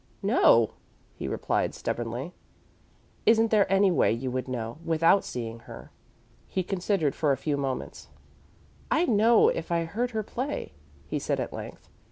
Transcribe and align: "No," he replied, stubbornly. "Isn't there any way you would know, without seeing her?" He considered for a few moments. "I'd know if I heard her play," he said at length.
"No," 0.23 0.71
he 1.13 1.27
replied, 1.27 1.75
stubbornly. 1.75 2.33
"Isn't 3.27 3.51
there 3.51 3.71
any 3.71 3.91
way 3.91 4.11
you 4.11 4.31
would 4.31 4.47
know, 4.47 4.79
without 4.83 5.23
seeing 5.23 5.59
her?" 5.69 5.91
He 6.47 6.63
considered 6.63 7.13
for 7.13 7.31
a 7.31 7.37
few 7.37 7.55
moments. 7.55 8.07
"I'd 8.89 9.09
know 9.09 9.49
if 9.49 9.71
I 9.71 9.85
heard 9.85 10.09
her 10.09 10.23
play," 10.23 10.73
he 11.05 11.19
said 11.19 11.39
at 11.39 11.53
length. 11.53 11.87